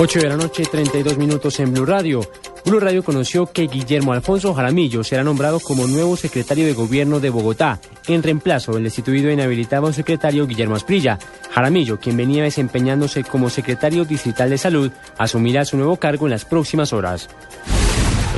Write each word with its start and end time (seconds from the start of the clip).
8 0.00 0.20
de 0.20 0.28
la 0.28 0.36
noche, 0.36 0.62
32 0.62 1.18
minutos 1.18 1.58
en 1.58 1.72
Blue 1.72 1.84
Radio. 1.84 2.20
Blue 2.64 2.78
Radio 2.78 3.02
conoció 3.02 3.46
que 3.46 3.66
Guillermo 3.66 4.12
Alfonso 4.12 4.54
Jaramillo 4.54 5.02
será 5.02 5.24
nombrado 5.24 5.58
como 5.58 5.88
nuevo 5.88 6.16
secretario 6.16 6.66
de 6.66 6.72
gobierno 6.72 7.18
de 7.18 7.30
Bogotá, 7.30 7.80
en 8.06 8.22
reemplazo 8.22 8.74
del 8.74 8.84
destituido 8.84 9.28
e 9.28 9.32
inhabilitado 9.32 9.92
secretario 9.92 10.46
Guillermo 10.46 10.76
Asprilla. 10.76 11.18
Jaramillo, 11.50 11.98
quien 11.98 12.16
venía 12.16 12.44
desempeñándose 12.44 13.24
como 13.24 13.50
secretario 13.50 14.04
distrital 14.04 14.50
de 14.50 14.58
salud, 14.58 14.92
asumirá 15.18 15.64
su 15.64 15.76
nuevo 15.76 15.96
cargo 15.96 16.26
en 16.26 16.30
las 16.30 16.44
próximas 16.44 16.92
horas. 16.92 17.28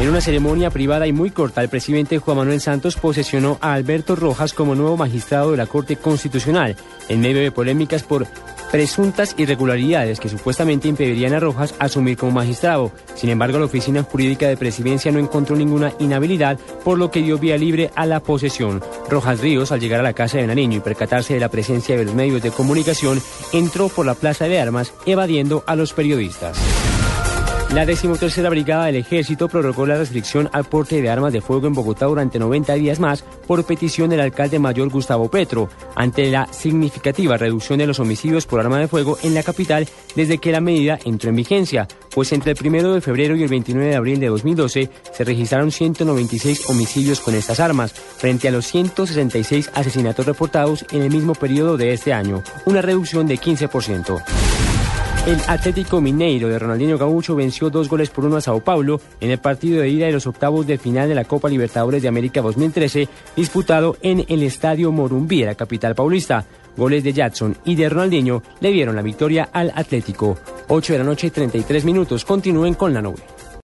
En 0.00 0.08
una 0.08 0.22
ceremonia 0.22 0.70
privada 0.70 1.06
y 1.06 1.12
muy 1.12 1.28
corta, 1.30 1.60
el 1.60 1.68
presidente 1.68 2.16
Juan 2.16 2.38
Manuel 2.38 2.62
Santos 2.62 2.96
posesionó 2.96 3.58
a 3.60 3.74
Alberto 3.74 4.16
Rojas 4.16 4.54
como 4.54 4.74
nuevo 4.74 4.96
magistrado 4.96 5.50
de 5.50 5.58
la 5.58 5.66
Corte 5.66 5.96
Constitucional, 5.96 6.74
en 7.10 7.20
medio 7.20 7.42
de 7.42 7.52
polémicas 7.52 8.02
por 8.02 8.26
presuntas 8.70 9.34
irregularidades 9.38 10.20
que 10.20 10.28
supuestamente 10.28 10.88
impedirían 10.88 11.34
a 11.34 11.40
Rojas 11.40 11.74
asumir 11.78 12.16
como 12.16 12.32
magistrado. 12.32 12.92
Sin 13.14 13.30
embargo, 13.30 13.58
la 13.58 13.64
Oficina 13.66 14.02
Jurídica 14.02 14.48
de 14.48 14.56
Presidencia 14.56 15.12
no 15.12 15.18
encontró 15.18 15.56
ninguna 15.56 15.92
inhabilidad, 15.98 16.58
por 16.84 16.98
lo 16.98 17.10
que 17.10 17.22
dio 17.22 17.38
vía 17.38 17.56
libre 17.56 17.90
a 17.94 18.06
la 18.06 18.20
posesión. 18.20 18.82
Rojas 19.08 19.40
Ríos, 19.40 19.72
al 19.72 19.80
llegar 19.80 20.00
a 20.00 20.04
la 20.04 20.12
casa 20.12 20.38
de 20.38 20.46
Nariño 20.46 20.78
y 20.78 20.80
percatarse 20.80 21.34
de 21.34 21.40
la 21.40 21.48
presencia 21.48 21.96
de 21.96 22.04
los 22.04 22.14
medios 22.14 22.42
de 22.42 22.50
comunicación, 22.50 23.20
entró 23.52 23.88
por 23.88 24.06
la 24.06 24.14
Plaza 24.14 24.46
de 24.46 24.60
Armas 24.60 24.92
evadiendo 25.06 25.64
a 25.66 25.76
los 25.76 25.92
periodistas. 25.92 26.79
La 27.74 27.86
decimotercera 27.86 28.50
brigada 28.50 28.86
del 28.86 28.96
ejército 28.96 29.48
prorrogó 29.48 29.86
la 29.86 29.96
restricción 29.96 30.50
al 30.52 30.64
porte 30.64 31.00
de 31.00 31.08
armas 31.08 31.32
de 31.32 31.40
fuego 31.40 31.68
en 31.68 31.72
Bogotá 31.72 32.06
durante 32.06 32.40
90 32.40 32.74
días 32.74 32.98
más 32.98 33.22
por 33.46 33.64
petición 33.64 34.10
del 34.10 34.18
alcalde 34.18 34.58
mayor 34.58 34.88
Gustavo 34.90 35.30
Petro, 35.30 35.68
ante 35.94 36.28
la 36.32 36.52
significativa 36.52 37.36
reducción 37.36 37.78
de 37.78 37.86
los 37.86 38.00
homicidios 38.00 38.44
por 38.46 38.58
arma 38.58 38.80
de 38.80 38.88
fuego 38.88 39.18
en 39.22 39.34
la 39.34 39.44
capital 39.44 39.86
desde 40.16 40.38
que 40.38 40.50
la 40.50 40.60
medida 40.60 40.98
entró 41.04 41.30
en 41.30 41.36
vigencia, 41.36 41.86
pues 42.12 42.32
entre 42.32 42.52
el 42.52 42.58
1 42.60 42.94
de 42.94 43.00
febrero 43.00 43.36
y 43.36 43.44
el 43.44 43.48
29 43.48 43.88
de 43.88 43.96
abril 43.96 44.18
de 44.18 44.26
2012 44.26 44.90
se 45.12 45.24
registraron 45.24 45.70
196 45.70 46.68
homicidios 46.70 47.20
con 47.20 47.36
estas 47.36 47.60
armas, 47.60 47.92
frente 47.92 48.48
a 48.48 48.50
los 48.50 48.66
166 48.66 49.70
asesinatos 49.74 50.26
reportados 50.26 50.84
en 50.90 51.02
el 51.02 51.10
mismo 51.10 51.36
periodo 51.36 51.76
de 51.76 51.92
este 51.92 52.12
año, 52.12 52.42
una 52.66 52.82
reducción 52.82 53.28
de 53.28 53.38
15%. 53.38 54.79
El 55.26 55.38
Atlético 55.48 56.00
Mineiro 56.00 56.48
de 56.48 56.58
Ronaldinho 56.58 56.96
Gaucho 56.96 57.36
venció 57.36 57.68
dos 57.68 57.90
goles 57.90 58.08
por 58.08 58.24
uno 58.24 58.36
a 58.36 58.40
Sao 58.40 58.60
Paulo 58.60 59.00
en 59.20 59.30
el 59.30 59.38
partido 59.38 59.82
de 59.82 59.90
ida 59.90 60.06
de 60.06 60.12
los 60.12 60.26
octavos 60.26 60.66
de 60.66 60.78
final 60.78 61.10
de 61.10 61.14
la 61.14 61.26
Copa 61.26 61.50
Libertadores 61.50 62.00
de 62.00 62.08
América 62.08 62.40
2013, 62.40 63.06
disputado 63.36 63.98
en 64.00 64.24
el 64.28 64.42
Estadio 64.42 64.90
Morumbí, 64.92 65.44
la 65.44 65.54
capital 65.54 65.94
paulista. 65.94 66.46
Goles 66.74 67.04
de 67.04 67.12
Jackson 67.12 67.54
y 67.66 67.74
de 67.74 67.90
Ronaldinho 67.90 68.42
le 68.60 68.70
dieron 68.70 68.96
la 68.96 69.02
victoria 69.02 69.50
al 69.52 69.70
Atlético. 69.74 70.38
8 70.68 70.94
de 70.94 70.98
la 70.98 71.04
noche, 71.04 71.30
33 71.30 71.84
minutos. 71.84 72.24
Continúen 72.24 72.72
con 72.72 72.94
la 72.94 73.02
nube. 73.02 73.20